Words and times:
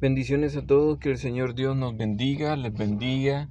Bendiciones 0.00 0.56
a 0.56 0.66
todos, 0.66 0.98
que 0.98 1.12
el 1.12 1.18
Señor 1.18 1.54
Dios 1.54 1.76
nos 1.76 1.96
bendiga, 1.96 2.56
les 2.56 2.74
bendiga, 2.74 3.48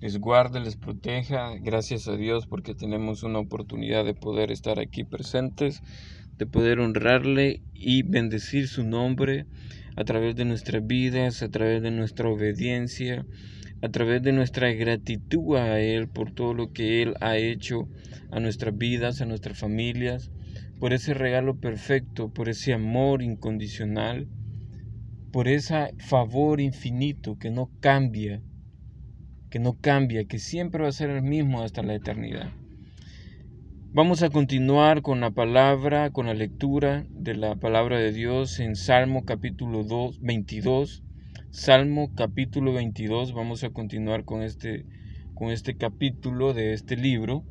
les 0.00 0.18
guarde, 0.18 0.58
les 0.58 0.76
proteja. 0.76 1.54
Gracias 1.58 2.08
a 2.08 2.16
Dios 2.16 2.46
porque 2.46 2.74
tenemos 2.74 3.22
una 3.22 3.38
oportunidad 3.38 4.02
de 4.06 4.14
poder 4.14 4.50
estar 4.50 4.80
aquí 4.80 5.04
presentes, 5.04 5.82
de 6.38 6.46
poder 6.46 6.80
honrarle 6.80 7.60
y 7.74 8.04
bendecir 8.04 8.68
su 8.68 8.84
nombre 8.84 9.44
a 9.94 10.04
través 10.04 10.34
de 10.34 10.46
nuestras 10.46 10.84
vidas, 10.84 11.42
a 11.42 11.50
través 11.50 11.82
de 11.82 11.90
nuestra 11.90 12.30
obediencia, 12.30 13.26
a 13.82 13.88
través 13.90 14.22
de 14.22 14.32
nuestra 14.32 14.72
gratitud 14.72 15.56
a 15.56 15.78
Él 15.78 16.08
por 16.08 16.32
todo 16.32 16.54
lo 16.54 16.72
que 16.72 17.02
Él 17.02 17.14
ha 17.20 17.36
hecho 17.36 17.86
a 18.30 18.40
nuestras 18.40 18.76
vidas, 18.76 19.20
a 19.20 19.26
nuestras 19.26 19.58
familias, 19.58 20.30
por 20.80 20.94
ese 20.94 21.12
regalo 21.12 21.60
perfecto, 21.60 22.32
por 22.32 22.48
ese 22.48 22.72
amor 22.72 23.22
incondicional 23.22 24.26
por 25.32 25.48
ese 25.48 25.94
favor 25.98 26.60
infinito 26.60 27.38
que 27.38 27.50
no 27.50 27.70
cambia, 27.80 28.42
que 29.50 29.58
no 29.58 29.78
cambia, 29.80 30.24
que 30.26 30.38
siempre 30.38 30.82
va 30.82 30.90
a 30.90 30.92
ser 30.92 31.08
el 31.08 31.22
mismo 31.22 31.62
hasta 31.62 31.82
la 31.82 31.94
eternidad. 31.94 32.52
Vamos 33.94 34.22
a 34.22 34.30
continuar 34.30 35.02
con 35.02 35.20
la 35.20 35.30
palabra, 35.30 36.10
con 36.10 36.26
la 36.26 36.34
lectura 36.34 37.06
de 37.10 37.34
la 37.34 37.56
palabra 37.56 37.98
de 37.98 38.12
Dios 38.12 38.60
en 38.60 38.76
Salmo 38.76 39.24
capítulo 39.24 39.84
2, 39.84 40.20
22. 40.20 41.02
Salmo 41.50 42.10
capítulo 42.14 42.72
22, 42.72 43.34
vamos 43.34 43.64
a 43.64 43.70
continuar 43.70 44.24
con 44.24 44.42
este, 44.42 44.86
con 45.34 45.50
este 45.50 45.76
capítulo 45.76 46.54
de 46.54 46.72
este 46.72 46.96
libro. 46.96 47.44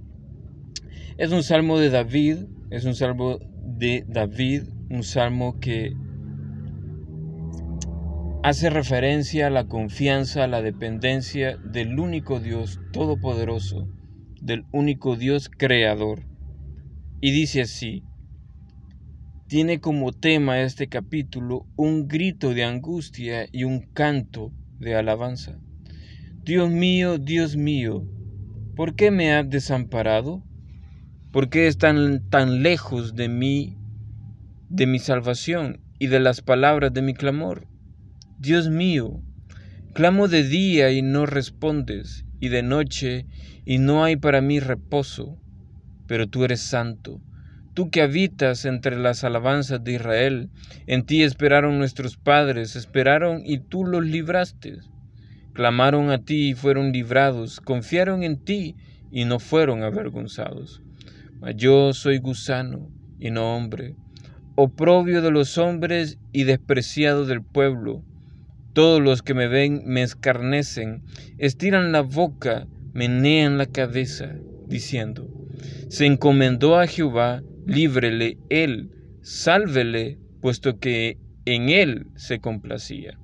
Es 1.18 1.32
un 1.32 1.44
salmo 1.44 1.77
de 1.77 1.91
David, 1.91 2.38
es 2.72 2.86
un 2.86 2.96
salmo 2.96 3.38
de 3.63 4.04
David, 4.08 4.63
un 4.90 5.04
salmo 5.04 5.60
que 5.60 5.94
hace 8.44 8.72
referencia 8.72 9.48
a 9.48 9.50
la 9.52 9.68
confianza, 9.68 10.44
a 10.44 10.48
la 10.48 10.63
dependencia 10.63 11.57
del 11.57 11.99
único 11.99 12.40
Dios 12.40 12.79
todopoderoso, 12.91 13.88
del 14.41 14.66
único 14.71 15.16
Dios 15.16 15.49
creador. 15.49 16.24
Y 17.21 17.32
dice 17.32 17.62
así, 17.62 18.04
tiene 19.48 19.79
como 19.79 20.12
tema 20.12 20.62
este 20.62 20.88
capítulo 20.88 21.68
un 21.76 22.07
grito 22.07 22.54
de 22.55 22.63
angustia 22.63 23.48
y 23.51 23.63
un 23.63 23.82
canto 23.93 24.51
de 24.79 24.96
alabanza. 24.96 25.60
Dios 26.44 26.71
mío, 26.71 27.20
Dios 27.20 27.55
mío, 27.55 28.07
¿por 28.76 28.96
qué 28.96 29.12
me 29.12 29.34
has 29.34 29.48
desamparado? 29.48 30.41
¿Por 31.32 31.49
qué 31.49 31.68
están 31.68 32.27
tan 32.29 32.63
lejos 32.63 33.13
de 33.16 33.29
mí, 33.29 33.77
de 34.68 34.88
mi 34.88 34.98
salvación 34.98 35.82
y 35.99 36.07
de 36.07 36.20
las 36.20 36.41
palabras 36.41 36.91
de 36.91 37.04
mi 37.04 37.13
clamor? 37.13 37.71
Dios 38.42 38.72
mío, 38.72 39.22
clamo 39.94 40.28
de 40.28 40.42
día 40.42 40.90
y 40.90 41.04
no 41.04 41.28
respondes, 41.28 42.26
y 42.40 42.50
de 42.50 42.64
noche 42.64 43.28
y 43.66 43.78
no 43.78 44.04
hay 44.04 44.16
para 44.16 44.42
mí 44.42 44.60
reposo. 44.60 45.38
Pero 46.08 46.26
tú 46.26 46.44
eres 46.44 46.62
santo, 46.62 47.22
tú 47.76 47.92
que 47.92 48.02
habitas 48.02 48.66
entre 48.66 48.98
las 48.98 49.24
alabanzas 49.24 49.84
de 49.84 49.94
Israel, 49.94 50.50
en 50.88 51.06
ti 51.06 51.22
esperaron 51.22 51.78
nuestros 51.78 52.18
padres, 52.18 52.76
esperaron 52.76 53.44
y 53.46 53.60
tú 53.60 53.86
los 53.86 54.04
libraste. 54.04 54.80
Clamaron 55.54 56.10
a 56.10 56.24
ti 56.24 56.50
y 56.50 56.54
fueron 56.56 56.92
librados, 56.92 57.62
confiaron 57.62 58.24
en 58.24 58.44
ti 58.44 58.76
y 59.12 59.26
no 59.26 59.38
fueron 59.38 59.84
avergonzados. 59.84 60.82
Mas 61.40 61.58
yo 61.58 61.94
soy 61.94 62.18
gusano 62.18 62.90
y 63.20 63.30
no 63.30 63.56
hombre, 63.56 63.94
oprobio 64.56 65.22
de 65.22 65.30
los 65.30 65.59
hombres 65.59 66.18
y 66.31 66.46
despreciado 66.46 67.28
del 67.28 67.44
pueblo 67.44 68.03
todos 68.74 69.02
los 69.02 69.22
que 69.22 69.34
me 69.34 69.47
ven 69.47 69.84
me 69.86 70.02
escarnecen, 70.02 71.03
estiran 71.38 71.91
la 71.91 72.02
boca, 72.02 72.68
menean 72.94 73.58
la 73.58 73.66
cabeza, 73.66 74.36
diciendo, 74.68 75.28
se 75.90 76.06
encomendó 76.06 76.78
a 76.78 76.88
Jehová, 76.88 77.44
líbrele 77.66 78.38
él, 78.50 78.91
sálvele, 79.22 80.18
puesto 80.41 80.79
que 80.79 81.18
en 81.45 81.69
él 81.69 82.07
se 82.16 82.40
complacía. 82.40 83.18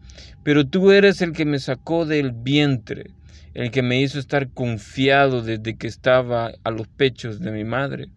Pero 0.43 0.67
tú 0.67 0.91
eres 0.91 1.21
el 1.21 1.33
que 1.33 1.45
me 1.45 1.59
sacó 1.59 2.05
del 2.05 2.31
vientre, 2.31 3.11
el 3.53 3.71
que 3.71 3.81
me 3.81 4.01
hizo 4.01 4.19
estar 4.19 4.49
confiado 4.49 5.41
desde 5.41 5.77
que 5.77 5.87
estaba 5.87 6.51
a 6.63 6.71
los 6.71 6.87
pechos 6.87 7.39
de 7.39 7.51
mi 7.51 7.63
madre. 7.63 8.07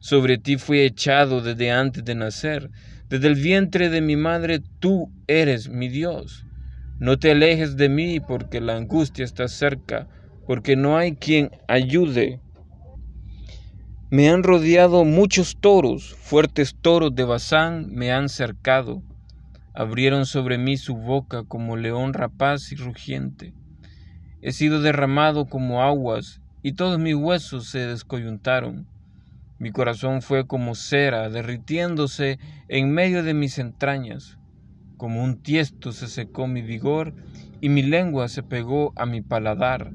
Sobre 0.00 0.38
ti 0.38 0.56
fui 0.56 0.80
echado 0.80 1.42
desde 1.42 1.70
antes 1.70 2.04
de 2.04 2.14
nacer, 2.14 2.70
desde 3.08 3.28
el 3.28 3.34
vientre 3.34 3.88
de 3.90 4.00
mi 4.00 4.16
madre 4.16 4.60
tú 4.78 5.12
eres 5.26 5.68
mi 5.68 5.88
Dios. 5.88 6.44
No 7.00 7.18
te 7.18 7.30
alejes 7.30 7.78
de 7.78 7.88
mí 7.88 8.20
porque 8.20 8.60
la 8.60 8.76
angustia 8.76 9.24
está 9.24 9.48
cerca, 9.48 10.06
porque 10.46 10.76
no 10.76 10.98
hay 10.98 11.16
quien 11.16 11.50
ayude. 11.66 12.42
Me 14.10 14.28
han 14.28 14.42
rodeado 14.42 15.06
muchos 15.06 15.56
toros, 15.58 16.14
fuertes 16.20 16.76
toros 16.78 17.14
de 17.14 17.24
Bazán 17.24 17.86
me 17.90 18.12
han 18.12 18.28
cercado. 18.28 19.02
Abrieron 19.72 20.26
sobre 20.26 20.58
mí 20.58 20.76
su 20.76 20.94
boca 20.94 21.42
como 21.44 21.78
león 21.78 22.12
rapaz 22.12 22.70
y 22.70 22.76
rugiente. 22.76 23.54
He 24.42 24.52
sido 24.52 24.82
derramado 24.82 25.46
como 25.46 25.82
aguas, 25.82 26.42
y 26.62 26.72
todos 26.72 26.98
mis 26.98 27.14
huesos 27.14 27.68
se 27.68 27.86
descoyuntaron. 27.86 28.86
Mi 29.58 29.70
corazón 29.70 30.20
fue 30.20 30.46
como 30.46 30.74
cera, 30.74 31.30
derritiéndose 31.30 32.38
en 32.68 32.92
medio 32.92 33.22
de 33.22 33.32
mis 33.32 33.58
entrañas 33.58 34.36
como 35.00 35.24
un 35.24 35.40
tiesto 35.40 35.92
se 35.92 36.08
secó 36.08 36.46
mi 36.46 36.60
vigor 36.60 37.14
y 37.62 37.70
mi 37.70 37.82
lengua 37.82 38.28
se 38.28 38.42
pegó 38.42 38.92
a 38.96 39.06
mi 39.06 39.22
paladar 39.22 39.94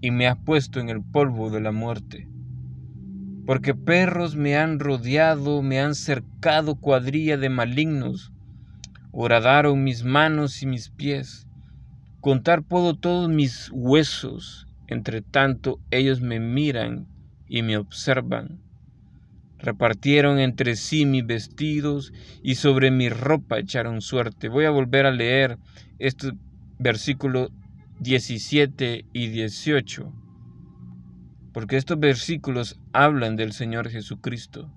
y 0.00 0.10
me 0.10 0.26
ha 0.26 0.34
puesto 0.34 0.80
en 0.80 0.88
el 0.88 1.00
polvo 1.00 1.48
de 1.48 1.60
la 1.60 1.70
muerte. 1.70 2.26
Porque 3.46 3.76
perros 3.76 4.34
me 4.34 4.56
han 4.56 4.80
rodeado, 4.80 5.62
me 5.62 5.78
han 5.78 5.94
cercado 5.94 6.74
cuadrilla 6.74 7.36
de 7.36 7.50
malignos, 7.50 8.32
horadaron 9.12 9.84
mis 9.84 10.02
manos 10.02 10.60
y 10.60 10.66
mis 10.66 10.90
pies. 10.90 11.46
Contar 12.20 12.64
puedo 12.64 12.96
todos 12.96 13.28
mis 13.28 13.70
huesos, 13.72 14.66
entre 14.88 15.22
tanto 15.22 15.78
ellos 15.92 16.20
me 16.20 16.40
miran 16.40 17.06
y 17.46 17.62
me 17.62 17.76
observan. 17.76 18.58
Repartieron 19.62 20.40
entre 20.40 20.74
sí 20.74 21.06
mis 21.06 21.24
vestidos 21.24 22.12
y 22.42 22.56
sobre 22.56 22.90
mi 22.90 23.08
ropa 23.08 23.60
echaron 23.60 24.02
suerte. 24.02 24.48
Voy 24.48 24.64
a 24.64 24.70
volver 24.70 25.06
a 25.06 25.12
leer 25.12 25.56
estos 26.00 26.32
versículos 26.80 27.50
17 28.00 29.04
y 29.12 29.28
18, 29.28 30.12
porque 31.52 31.76
estos 31.76 32.00
versículos 32.00 32.80
hablan 32.92 33.36
del 33.36 33.52
Señor 33.52 33.88
Jesucristo. 33.88 34.68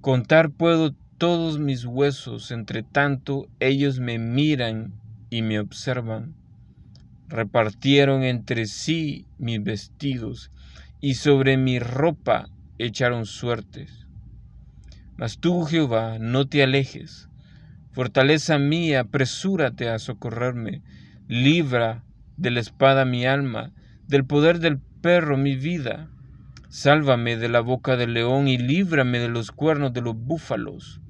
Contar 0.00 0.52
puedo 0.52 0.94
todos 1.18 1.58
mis 1.58 1.84
huesos, 1.84 2.52
entre 2.52 2.82
tanto 2.82 3.46
ellos 3.60 4.00
me 4.00 4.18
miran 4.18 4.94
y 5.28 5.42
me 5.42 5.58
observan. 5.58 6.34
Repartieron 7.28 8.22
entre 8.22 8.64
sí 8.64 9.26
mis 9.36 9.62
vestidos 9.62 10.50
y 11.02 11.14
sobre 11.14 11.58
mi 11.58 11.78
ropa 11.78 12.48
echaron 12.78 13.26
suertes. 13.26 14.06
Mas 15.16 15.38
tú, 15.38 15.64
Jehová, 15.64 16.18
no 16.18 16.46
te 16.46 16.62
alejes. 16.62 17.28
Fortaleza 17.92 18.58
mía, 18.58 19.00
apresúrate 19.00 19.88
a 19.88 19.98
socorrerme. 19.98 20.82
Libra 21.28 22.04
de 22.36 22.50
la 22.50 22.60
espada 22.60 23.04
mi 23.04 23.24
alma, 23.24 23.72
del 24.06 24.24
poder 24.24 24.58
del 24.58 24.78
perro 24.78 25.38
mi 25.38 25.56
vida. 25.56 26.10
Sálvame 26.68 27.36
de 27.36 27.48
la 27.48 27.60
boca 27.60 27.96
del 27.96 28.12
león 28.12 28.48
y 28.48 28.58
líbrame 28.58 29.18
de 29.18 29.28
los 29.28 29.50
cuernos 29.50 29.94
de 29.94 30.02
los 30.02 30.14
búfalos. 30.14 31.00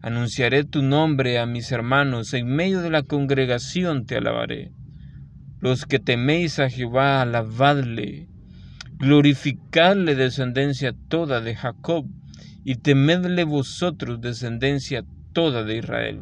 Anunciaré 0.00 0.64
tu 0.64 0.82
nombre 0.82 1.38
a 1.38 1.46
mis 1.46 1.70
hermanos, 1.70 2.32
en 2.32 2.46
medio 2.46 2.80
de 2.80 2.90
la 2.90 3.02
congregación 3.02 4.06
te 4.06 4.16
alabaré. 4.16 4.72
Los 5.60 5.84
que 5.84 5.98
teméis 5.98 6.58
a 6.58 6.70
Jehová, 6.70 7.20
alabadle 7.20 8.31
glorificadle 9.02 10.14
descendencia 10.14 10.94
toda 11.08 11.40
de 11.40 11.56
Jacob, 11.56 12.06
y 12.62 12.76
temedle 12.76 13.42
vosotros 13.42 14.20
descendencia 14.20 15.04
toda 15.32 15.64
de 15.64 15.78
Israel. 15.78 16.20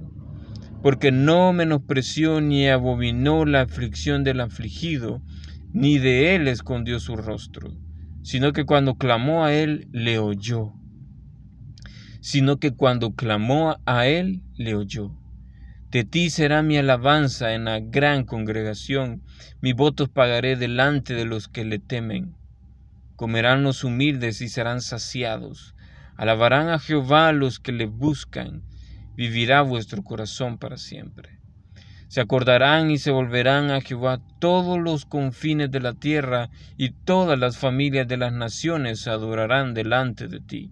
Porque 0.83 1.13
no 1.13 1.53
menospreció 1.53 2.41
ni 2.41 2.69
abominó 2.69 3.45
la 3.45 3.61
aflicción 3.61 4.25
del 4.25 4.41
afligido, 4.41 5.21
ni 5.75 5.99
de 5.99 6.35
él 6.35 6.49
escondió 6.49 7.01
su 7.01 7.17
rostro, 7.17 7.71
sino 8.23 8.55
que 8.55 8.65
cuando 8.65 8.95
clamó 8.95 9.45
a 9.45 9.53
él, 9.53 9.89
le 9.93 10.19
oyó. 10.19 10.73
Sino 12.23 12.57
que 12.57 12.71
cuando 12.71 13.15
clamó 13.15 13.77
a 13.85 14.07
él, 14.07 14.41
le 14.57 14.75
oyó. 14.75 15.15
De 15.91 16.05
ti 16.05 16.31
será 16.31 16.63
mi 16.63 16.79
alabanza 16.79 17.53
en 17.53 17.67
la 17.67 17.79
gran 17.79 18.25
congregación, 18.25 19.21
mis 19.61 19.75
votos 19.75 20.09
pagaré 20.09 20.57
delante 20.57 21.13
de 21.13 21.27
los 21.27 21.47
que 21.47 21.67
le 21.67 21.79
temen. 21.79 22.40
Comerán 23.21 23.65
los 23.65 23.85
humildes 23.85 24.41
y 24.41 24.49
serán 24.49 24.81
saciados. 24.81 25.75
Alabarán 26.17 26.71
a 26.71 26.79
Jehová 26.79 27.33
los 27.33 27.59
que 27.61 27.71
le 27.71 27.85
buscan. 27.85 28.63
Vivirá 29.15 29.61
vuestro 29.61 30.03
corazón 30.03 30.57
para 30.57 30.79
siempre. 30.79 31.39
Se 32.09 32.23
acordarán 32.23 32.91
y 32.91 32.97
se 32.97 33.11
volverán 33.11 33.71
a 33.73 33.83
Jehová 33.83 34.23
todos 34.39 34.79
los 34.79 35.05
confines 35.05 35.71
de 35.71 35.81
la 35.81 35.93
tierra, 35.93 36.49
y 36.79 36.93
todas 36.93 37.39
las 37.39 37.59
familias 37.59 38.09
de 38.09 38.17
las 38.17 38.33
naciones 38.33 39.07
adorarán 39.07 39.75
delante 39.75 40.27
de 40.27 40.41
ti. 40.41 40.71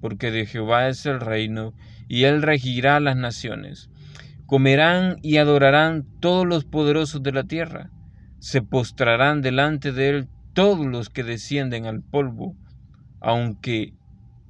Porque 0.00 0.32
de 0.32 0.44
Jehová 0.44 0.88
es 0.88 1.06
el 1.06 1.20
reino, 1.20 1.72
y 2.08 2.24
él 2.24 2.42
regirá 2.42 2.98
las 2.98 3.14
naciones. 3.14 3.90
Comerán 4.46 5.18
y 5.22 5.36
adorarán 5.36 6.04
todos 6.18 6.48
los 6.48 6.64
poderosos 6.64 7.22
de 7.22 7.30
la 7.30 7.44
tierra. 7.44 7.90
Se 8.40 8.60
postrarán 8.60 9.40
delante 9.40 9.92
de 9.92 10.08
él 10.08 10.28
todos 10.56 10.86
los 10.86 11.10
que 11.10 11.22
descienden 11.22 11.84
al 11.84 12.00
polvo, 12.00 12.56
aunque 13.20 13.92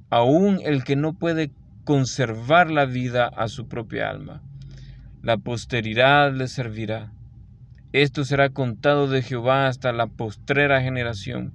aún 0.09 0.61
el 0.63 0.85
que 0.85 0.95
no 0.95 1.19
puede 1.19 1.51
conservar 1.83 2.71
la 2.71 2.85
vida 2.85 3.27
a 3.27 3.49
su 3.49 3.67
propia 3.67 4.09
alma. 4.09 4.41
La 5.21 5.35
posteridad 5.35 6.33
le 6.33 6.47
servirá. 6.47 7.11
Esto 7.91 8.23
será 8.23 8.51
contado 8.51 9.09
de 9.09 9.21
Jehová 9.21 9.67
hasta 9.67 9.91
la 9.91 10.07
postrera 10.07 10.81
generación. 10.81 11.51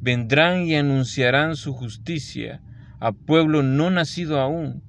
Vendrán 0.00 0.62
y 0.66 0.76
anunciarán 0.76 1.56
su 1.56 1.72
justicia 1.72 2.62
a 3.00 3.10
pueblo 3.10 3.64
no 3.64 3.90
nacido 3.90 4.40
aún. 4.40 4.84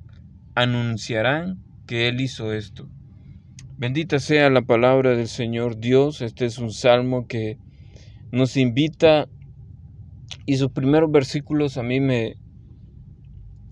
Anunciarán 0.54 1.58
que 1.88 2.08
Él 2.08 2.22
hizo 2.22 2.54
esto. 2.54 2.88
Bendita 3.80 4.19
sea 4.19 4.52
la 4.52 4.62
palabra 4.62 5.16
del 5.16 5.28
Señor 5.28 5.80
Dios. 5.80 6.22
Este 6.22 6.46
es 6.46 6.60
un 6.60 6.72
salmo 6.72 7.25
que 7.25 7.58
nos 8.31 8.57
invita 8.57 9.27
y 10.45 10.57
sus 10.57 10.71
primeros 10.71 11.12
versículos 11.12 11.77
a 11.77 11.83
mí 11.83 12.00
me, 12.00 12.38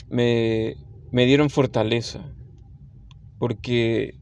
me, 0.09 0.75
me 1.11 1.25
dieron 1.25 1.49
fortaleza, 1.49 2.33
porque 3.39 4.15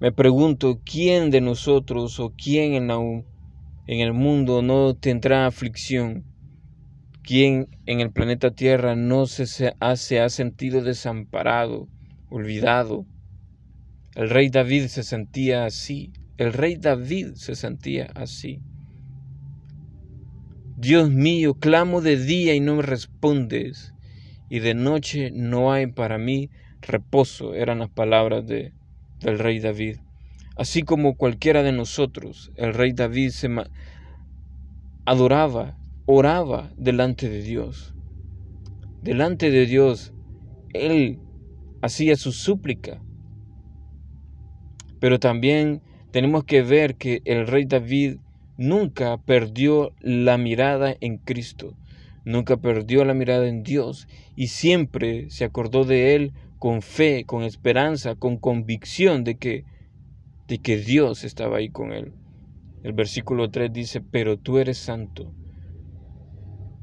me 0.00 0.12
pregunto, 0.12 0.80
¿quién 0.84 1.30
de 1.30 1.40
nosotros 1.40 2.20
o 2.20 2.34
quién 2.36 2.74
en, 2.74 2.90
en 2.90 4.00
el 4.00 4.12
mundo 4.12 4.62
no 4.62 4.94
tendrá 4.94 5.46
aflicción? 5.46 6.24
¿Quién 7.22 7.68
en 7.86 8.00
el 8.00 8.12
planeta 8.12 8.50
Tierra 8.50 8.96
no 8.96 9.26
se, 9.26 9.46
se, 9.46 9.74
ha, 9.80 9.96
se 9.96 10.20
ha 10.20 10.28
sentido 10.28 10.82
desamparado, 10.82 11.88
olvidado? 12.28 13.06
El 14.14 14.28
rey 14.28 14.50
David 14.50 14.86
se 14.88 15.02
sentía 15.02 15.64
así, 15.64 16.12
el 16.36 16.52
rey 16.52 16.76
David 16.76 17.34
se 17.34 17.54
sentía 17.54 18.10
así. 18.14 18.60
Dios 20.76 21.10
mío, 21.10 21.54
clamo 21.54 22.00
de 22.00 22.16
día 22.16 22.54
y 22.54 22.60
no 22.60 22.76
me 22.76 22.82
respondes 22.82 23.94
y 24.48 24.58
de 24.58 24.74
noche 24.74 25.30
no 25.32 25.72
hay 25.72 25.86
para 25.86 26.18
mí 26.18 26.50
reposo, 26.82 27.54
eran 27.54 27.78
las 27.78 27.90
palabras 27.90 28.46
de, 28.46 28.72
del 29.20 29.38
rey 29.38 29.60
David. 29.60 29.98
Así 30.56 30.82
como 30.82 31.16
cualquiera 31.16 31.62
de 31.62 31.72
nosotros, 31.72 32.52
el 32.56 32.74
rey 32.74 32.92
David 32.92 33.30
se 33.30 33.48
adoraba, 35.04 35.76
oraba 36.06 36.72
delante 36.76 37.28
de 37.28 37.42
Dios. 37.42 37.94
Delante 39.02 39.50
de 39.50 39.66
Dios, 39.66 40.12
él 40.72 41.18
hacía 41.82 42.16
su 42.16 42.32
súplica. 42.32 43.02
Pero 45.00 45.18
también 45.18 45.82
tenemos 46.10 46.44
que 46.44 46.62
ver 46.62 46.96
que 46.96 47.20
el 47.24 47.46
rey 47.46 47.64
David 47.64 48.18
nunca 48.56 49.16
perdió 49.18 49.92
la 50.00 50.38
mirada 50.38 50.94
en 51.00 51.18
Cristo 51.18 51.76
nunca 52.24 52.56
perdió 52.56 53.04
la 53.04 53.14
mirada 53.14 53.46
en 53.46 53.62
Dios 53.62 54.08
y 54.36 54.48
siempre 54.48 55.30
se 55.30 55.44
acordó 55.44 55.84
de 55.84 56.14
Él 56.14 56.32
con 56.58 56.82
fe, 56.82 57.24
con 57.24 57.42
esperanza, 57.42 58.14
con 58.14 58.38
convicción 58.38 59.24
de 59.24 59.36
que, 59.36 59.64
de 60.48 60.58
que 60.58 60.78
Dios 60.78 61.24
estaba 61.24 61.58
ahí 61.58 61.68
con 61.68 61.92
Él. 61.92 62.12
El 62.82 62.92
versículo 62.92 63.50
3 63.50 63.72
dice, 63.72 64.00
pero 64.00 64.38
tú 64.38 64.58
eres 64.58 64.78
santo. 64.78 65.32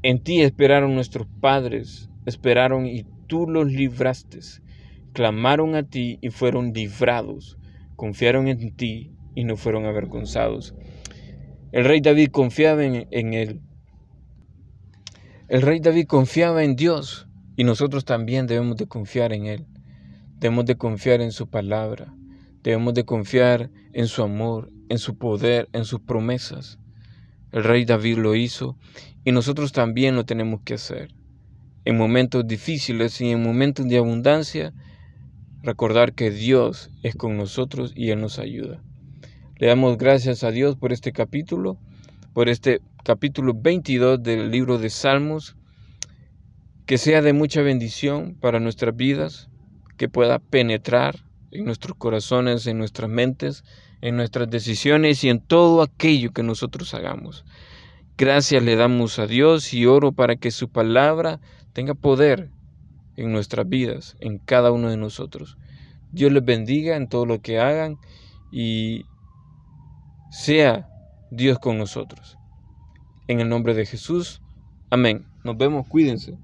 En 0.02 0.22
ti 0.22 0.42
esperaron 0.42 0.94
nuestros 0.94 1.26
padres, 1.40 2.08
esperaron 2.26 2.86
y 2.86 3.04
tú 3.26 3.48
los 3.48 3.70
libraste. 3.70 4.40
Clamaron 5.12 5.74
a 5.74 5.84
ti 5.84 6.18
y 6.20 6.30
fueron 6.30 6.72
librados. 6.72 7.58
Confiaron 7.96 8.48
en 8.48 8.74
ti 8.74 9.12
y 9.34 9.44
no 9.44 9.56
fueron 9.56 9.86
avergonzados. 9.86 10.74
El 11.72 11.86
rey 11.86 12.02
David 12.02 12.28
confiaba 12.30 12.84
en, 12.84 13.32
él 13.32 13.62
el 15.48 15.62
rey 15.62 15.80
David 15.80 16.06
confiaba 16.06 16.64
en 16.64 16.76
Dios 16.76 17.26
y 17.56 17.64
nosotros 17.64 18.04
también 18.04 18.46
debemos 18.46 18.76
de 18.76 18.86
confiar 18.86 19.32
en 19.32 19.46
Él. 19.46 19.66
Debemos 20.38 20.66
de 20.66 20.76
confiar 20.76 21.20
en 21.20 21.32
su 21.32 21.48
palabra. 21.48 22.14
Debemos 22.62 22.94
de 22.94 23.04
confiar 23.04 23.70
en 23.92 24.06
su 24.06 24.22
amor, 24.22 24.70
en 24.88 24.98
su 24.98 25.16
poder, 25.16 25.68
en 25.72 25.84
sus 25.84 26.00
promesas. 26.00 26.78
El 27.52 27.64
rey 27.64 27.84
David 27.84 28.18
lo 28.18 28.34
hizo 28.34 28.76
y 29.24 29.32
nosotros 29.32 29.72
también 29.72 30.14
lo 30.14 30.24
tenemos 30.24 30.60
que 30.62 30.74
hacer. 30.74 31.08
En 31.84 31.96
momentos 31.96 32.46
difíciles 32.46 33.20
y 33.20 33.30
en 33.30 33.42
momentos 33.42 33.88
de 33.88 33.98
abundancia, 33.98 34.72
recordar 35.62 36.12
que 36.12 36.30
Dios 36.30 36.90
es 37.02 37.14
con 37.14 37.36
nosotros 37.36 37.92
y 37.94 38.10
Él 38.10 38.20
nos 38.20 38.38
ayuda. 38.38 38.82
Le 39.62 39.68
damos 39.68 39.96
gracias 39.96 40.42
a 40.42 40.50
Dios 40.50 40.74
por 40.74 40.92
este 40.92 41.12
capítulo, 41.12 41.78
por 42.32 42.48
este 42.48 42.80
capítulo 43.04 43.54
22 43.54 44.20
del 44.20 44.50
libro 44.50 44.76
de 44.76 44.90
Salmos, 44.90 45.54
que 46.84 46.98
sea 46.98 47.22
de 47.22 47.32
mucha 47.32 47.62
bendición 47.62 48.34
para 48.40 48.58
nuestras 48.58 48.96
vidas, 48.96 49.48
que 49.96 50.08
pueda 50.08 50.40
penetrar 50.40 51.20
en 51.52 51.64
nuestros 51.64 51.96
corazones, 51.96 52.66
en 52.66 52.76
nuestras 52.76 53.08
mentes, 53.08 53.62
en 54.00 54.16
nuestras 54.16 54.50
decisiones 54.50 55.22
y 55.22 55.28
en 55.28 55.38
todo 55.38 55.82
aquello 55.82 56.32
que 56.32 56.42
nosotros 56.42 56.92
hagamos. 56.92 57.44
Gracias 58.18 58.64
le 58.64 58.74
damos 58.74 59.20
a 59.20 59.28
Dios 59.28 59.72
y 59.72 59.86
oro 59.86 60.10
para 60.10 60.34
que 60.34 60.50
su 60.50 60.70
palabra 60.70 61.38
tenga 61.72 61.94
poder 61.94 62.50
en 63.14 63.30
nuestras 63.30 63.68
vidas, 63.68 64.16
en 64.18 64.38
cada 64.38 64.72
uno 64.72 64.90
de 64.90 64.96
nosotros. 64.96 65.56
Dios 66.10 66.32
les 66.32 66.44
bendiga 66.44 66.96
en 66.96 67.08
todo 67.08 67.26
lo 67.26 67.40
que 67.40 67.60
hagan 67.60 67.98
y 68.50 69.06
sea 70.32 70.88
Dios 71.30 71.58
con 71.58 71.78
nosotros. 71.78 72.38
En 73.28 73.40
el 73.40 73.48
nombre 73.48 73.74
de 73.74 73.86
Jesús. 73.86 74.42
Amén. 74.90 75.26
Nos 75.44 75.56
vemos. 75.58 75.86
Cuídense. 75.86 76.38